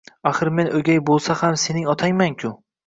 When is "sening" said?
1.67-1.89